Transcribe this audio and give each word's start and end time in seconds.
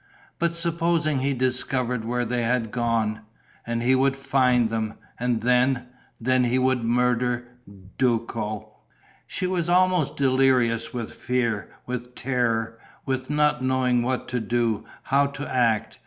But 0.39 0.55
supposing 0.55 1.19
he 1.19 1.35
discovered 1.35 2.05
where 2.05 2.25
they 2.25 2.41
had 2.41 2.71
gone! 2.71 3.21
And 3.67 3.83
he 3.83 3.93
would 3.93 4.17
find 4.17 4.71
them!... 4.71 4.95
And 5.19 5.41
then... 5.41 5.89
then 6.19 6.45
he 6.45 6.57
would 6.57 6.83
murder... 6.83 7.47
Duco!... 7.99 8.77
She 9.27 9.45
was 9.45 9.69
almost 9.69 10.17
delirious 10.17 10.91
with 10.91 11.13
fear, 11.13 11.71
with 11.85 12.15
terror, 12.15 12.79
with 13.05 13.29
not 13.29 13.61
knowing 13.61 14.01
what 14.01 14.27
to 14.29 14.39
do, 14.39 14.85
how 15.03 15.27
to 15.27 15.47
act.... 15.47 15.99